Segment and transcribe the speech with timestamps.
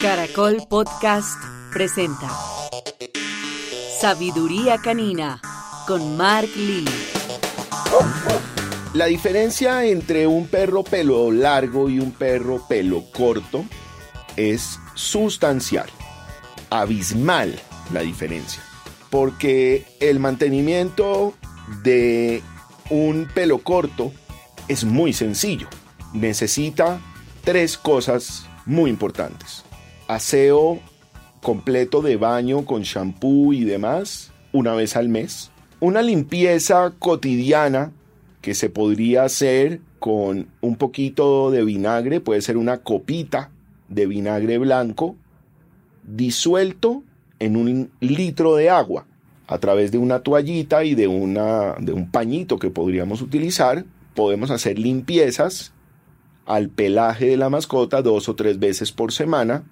[0.00, 1.38] Caracol Podcast
[1.74, 2.30] presenta
[4.00, 5.42] Sabiduría Canina
[5.86, 6.86] con Mark Lee.
[8.94, 13.66] La diferencia entre un perro pelo largo y un perro pelo corto
[14.36, 15.90] es sustancial,
[16.70, 17.60] abismal
[17.92, 18.62] la diferencia,
[19.10, 21.34] porque el mantenimiento
[21.82, 22.42] de
[22.88, 24.12] un pelo corto
[24.66, 25.68] es muy sencillo.
[26.14, 27.02] Necesita
[27.44, 29.64] tres cosas muy importantes
[30.10, 30.80] aseo
[31.40, 35.52] completo de baño con shampoo y demás una vez al mes.
[35.78, 37.92] Una limpieza cotidiana
[38.42, 43.50] que se podría hacer con un poquito de vinagre, puede ser una copita
[43.88, 45.14] de vinagre blanco
[46.02, 47.02] disuelto
[47.38, 49.06] en un litro de agua
[49.46, 53.84] a través de una toallita y de, una, de un pañito que podríamos utilizar.
[54.14, 55.72] Podemos hacer limpiezas
[56.46, 59.62] al pelaje de la mascota dos o tres veces por semana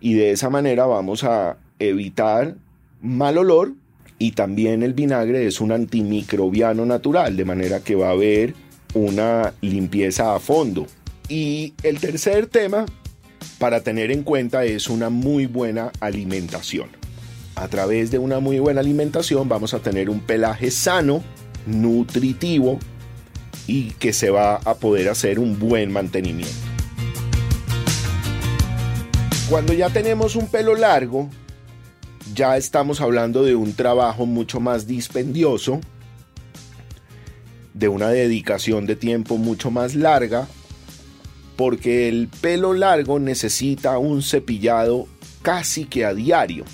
[0.00, 2.56] y de esa manera vamos a evitar
[3.02, 3.72] mal olor
[4.18, 8.54] y también el vinagre es un antimicrobiano natural, de manera que va a haber
[8.94, 10.86] una limpieza a fondo.
[11.28, 12.84] Y el tercer tema
[13.58, 16.88] para tener en cuenta es una muy buena alimentación.
[17.54, 21.22] A través de una muy buena alimentación vamos a tener un pelaje sano,
[21.66, 22.78] nutritivo
[23.66, 26.69] y que se va a poder hacer un buen mantenimiento.
[29.50, 31.28] Cuando ya tenemos un pelo largo,
[32.36, 35.80] ya estamos hablando de un trabajo mucho más dispendioso,
[37.74, 40.46] de una dedicación de tiempo mucho más larga,
[41.56, 45.08] porque el pelo largo necesita un cepillado
[45.42, 46.64] casi que a diario.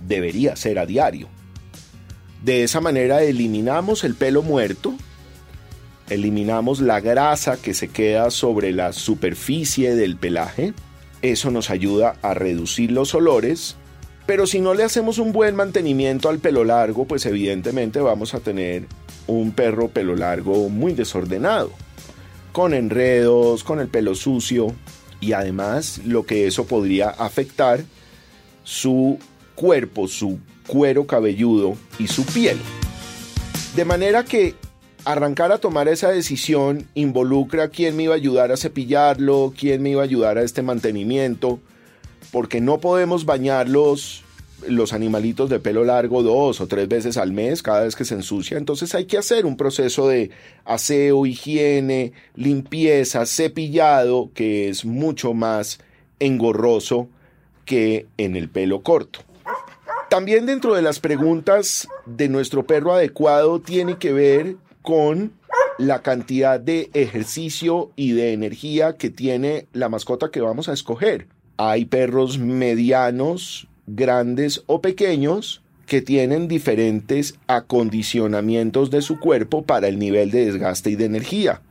[0.00, 1.28] Debería ser a diario.
[2.42, 4.94] De esa manera eliminamos el pelo muerto,
[6.08, 10.72] eliminamos la grasa que se queda sobre la superficie del pelaje,
[11.22, 13.76] eso nos ayuda a reducir los olores,
[14.26, 18.40] pero si no le hacemos un buen mantenimiento al pelo largo, pues evidentemente vamos a
[18.40, 18.86] tener
[19.26, 21.70] un perro pelo largo muy desordenado,
[22.52, 24.74] con enredos, con el pelo sucio
[25.20, 27.82] y además lo que eso podría afectar
[28.64, 29.18] su
[29.54, 32.58] cuerpo, su cuero cabelludo y su piel.
[33.74, 34.54] De manera que
[35.08, 39.88] arrancar a tomar esa decisión involucra quién me iba a ayudar a cepillarlo, quién me
[39.88, 41.60] iba a ayudar a este mantenimiento,
[42.30, 44.22] porque no podemos bañarlos
[44.66, 48.16] los animalitos de pelo largo dos o tres veces al mes cada vez que se
[48.16, 48.58] ensucia.
[48.58, 50.30] Entonces hay que hacer un proceso de
[50.66, 55.78] aseo, higiene, limpieza, cepillado, que es mucho más
[56.18, 57.08] engorroso
[57.64, 59.20] que en el pelo corto.
[60.10, 65.32] También dentro de las preguntas de nuestro perro adecuado tiene que ver con
[65.78, 71.28] la cantidad de ejercicio y de energía que tiene la mascota que vamos a escoger.
[71.56, 79.98] Hay perros medianos, grandes o pequeños que tienen diferentes acondicionamientos de su cuerpo para el
[79.98, 81.62] nivel de desgaste y de energía.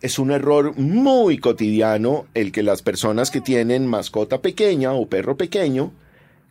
[0.00, 5.36] Es un error muy cotidiano el que las personas que tienen mascota pequeña o perro
[5.36, 5.90] pequeño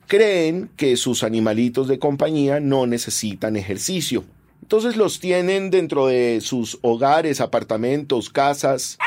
[0.07, 4.25] creen que sus animalitos de compañía no necesitan ejercicio.
[4.62, 8.97] Entonces los tienen dentro de sus hogares, apartamentos, casas,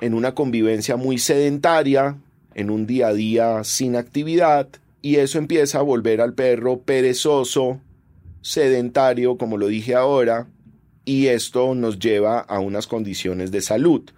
[0.00, 2.16] en una convivencia muy sedentaria,
[2.54, 4.68] en un día a día sin actividad,
[5.02, 7.80] y eso empieza a volver al perro perezoso,
[8.40, 10.48] sedentario, como lo dije ahora,
[11.04, 14.10] y esto nos lleva a unas condiciones de salud.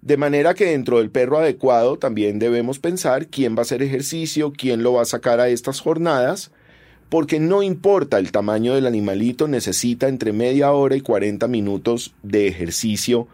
[0.00, 4.52] De manera que dentro del perro adecuado también debemos pensar quién va a hacer ejercicio,
[4.52, 6.50] quién lo va a sacar a estas jornadas,
[7.08, 12.48] porque no importa el tamaño del animalito, necesita entre media hora y 40 minutos de
[12.48, 13.28] ejercicio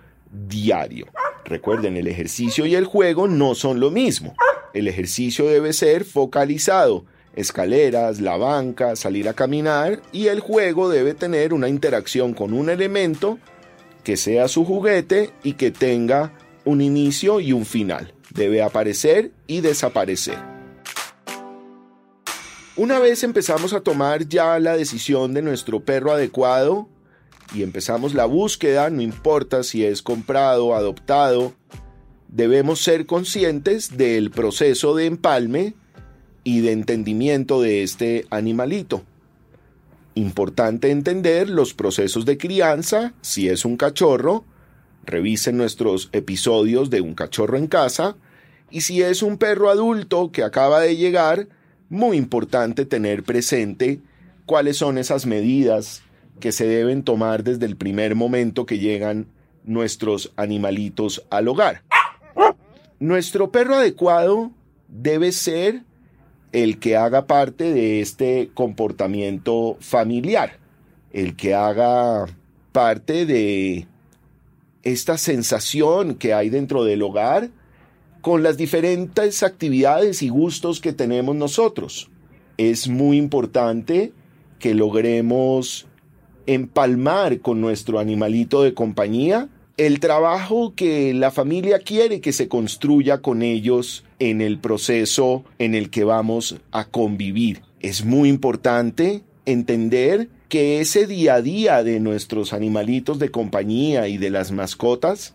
[0.49, 1.07] diario.
[1.45, 4.35] Recuerden, el ejercicio y el juego no son lo mismo.
[4.73, 7.05] El ejercicio debe ser focalizado,
[7.35, 12.71] escaleras, la banca, salir a caminar y el juego debe tener una interacción con un
[12.71, 13.39] elemento
[14.05, 16.33] que sea su juguete y que tenga
[16.65, 18.15] un inicio y un final.
[18.33, 20.60] Debe aparecer y desaparecer.
[22.81, 26.89] Una vez empezamos a tomar ya la decisión de nuestro perro adecuado
[27.55, 31.53] y empezamos la búsqueda, no importa si es comprado, adoptado,
[32.29, 35.75] debemos ser conscientes del proceso de empalme
[36.43, 39.03] y de entendimiento de este animalito.
[40.15, 44.47] Importante entender los procesos de crianza, si es un cachorro,
[45.05, 48.17] revisen nuestros episodios de un cachorro en casa,
[48.71, 51.47] y si es un perro adulto que acaba de llegar,
[51.91, 54.01] muy importante tener presente
[54.47, 56.03] cuáles son esas medidas
[56.39, 59.27] que se deben tomar desde el primer momento que llegan
[59.65, 61.83] nuestros animalitos al hogar.
[62.99, 64.53] Nuestro perro adecuado
[64.89, 65.83] debe ser
[66.53, 70.59] el que haga parte de este comportamiento familiar,
[71.13, 72.27] el que haga
[72.73, 73.87] parte de
[74.83, 77.51] esta sensación que hay dentro del hogar
[78.21, 82.11] con las diferentes actividades y gustos que tenemos nosotros.
[82.57, 84.13] Es muy importante
[84.59, 85.87] que logremos
[86.47, 93.23] empalmar con nuestro animalito de compañía el trabajo que la familia quiere que se construya
[93.23, 97.63] con ellos en el proceso en el que vamos a convivir.
[97.81, 104.19] Es muy importante entender que ese día a día de nuestros animalitos de compañía y
[104.19, 105.35] de las mascotas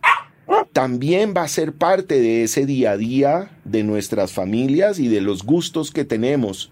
[0.75, 5.21] también va a ser parte de ese día a día de nuestras familias y de
[5.21, 6.69] los gustos que tenemos,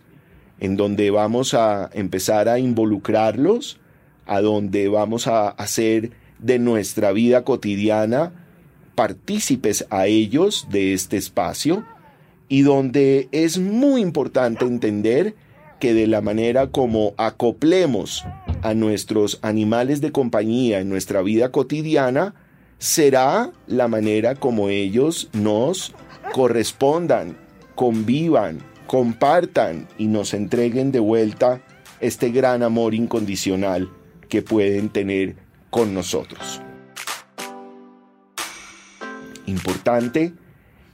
[0.60, 3.80] en donde vamos a empezar a involucrarlos,
[4.26, 8.34] a donde vamos a hacer de nuestra vida cotidiana
[8.94, 11.86] partícipes a ellos de este espacio
[12.50, 15.34] y donde es muy importante entender
[15.80, 18.26] que de la manera como acoplemos
[18.64, 22.36] a nuestros animales de compañía en nuestra vida cotidiana,
[22.84, 25.94] será la manera como ellos nos
[26.34, 27.38] correspondan,
[27.76, 31.62] convivan, compartan y nos entreguen de vuelta
[32.02, 33.90] este gran amor incondicional
[34.28, 35.38] que pueden tener
[35.70, 36.60] con nosotros.
[39.46, 40.34] Importante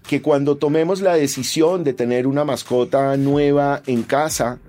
[0.07, 4.59] que cuando tomemos la decisión de tener una mascota nueva en casa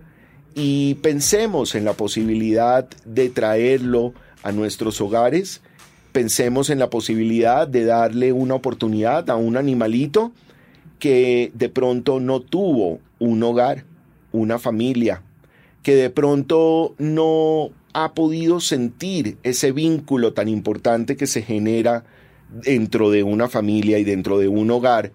[0.54, 5.60] y pensemos en la posibilidad de traerlo a nuestros hogares,
[6.12, 10.32] pensemos en la posibilidad de darle una oportunidad a un animalito
[10.98, 13.84] que de pronto no tuvo un hogar,
[14.32, 15.22] una familia,
[15.82, 22.04] que de pronto no ha podido sentir ese vínculo tan importante que se genera
[22.50, 25.12] dentro de una familia y dentro de un hogar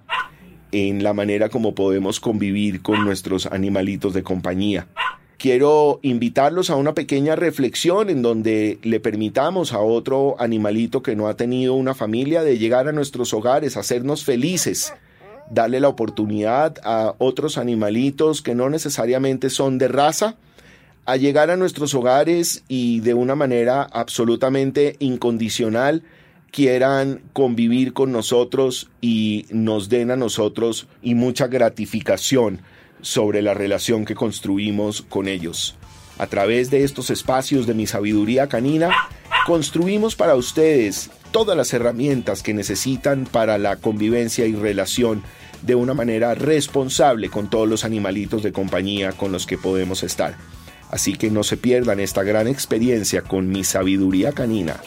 [0.71, 4.87] en la manera como podemos convivir con nuestros animalitos de compañía.
[5.45, 11.27] Quiero invitarlos a una pequeña reflexión en donde le permitamos a otro animalito que no
[11.27, 14.91] ha tenido una familia de llegar a nuestros hogares, hacernos felices,
[15.51, 20.35] darle la oportunidad a otros animalitos que no necesariamente son de raza,
[21.05, 26.01] a llegar a nuestros hogares y de una manera absolutamente incondicional
[26.49, 32.61] quieran convivir con nosotros y nos den a nosotros y mucha gratificación
[33.05, 35.75] sobre la relación que construimos con ellos.
[36.17, 38.89] A través de estos espacios de mi sabiduría canina,
[39.45, 45.21] construimos para ustedes todas las herramientas que necesitan para la convivencia y relación
[45.61, 50.35] de una manera responsable con todos los animalitos de compañía con los que podemos estar.
[50.89, 54.77] Así que no se pierdan esta gran experiencia con mi sabiduría canina.